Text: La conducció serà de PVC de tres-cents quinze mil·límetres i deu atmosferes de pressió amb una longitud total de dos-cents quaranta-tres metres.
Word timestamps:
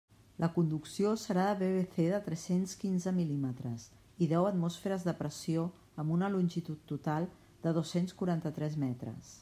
La 0.43 0.47
conducció 0.53 1.09
serà 1.23 1.43
de 1.59 1.59
PVC 1.89 2.05
de 2.13 2.21
tres-cents 2.27 2.73
quinze 2.83 3.13
mil·límetres 3.17 3.85
i 4.27 4.31
deu 4.33 4.49
atmosferes 4.53 5.05
de 5.11 5.15
pressió 5.23 5.67
amb 6.05 6.17
una 6.17 6.33
longitud 6.37 6.83
total 6.95 7.29
de 7.67 7.75
dos-cents 7.81 8.21
quaranta-tres 8.23 8.81
metres. 8.87 9.37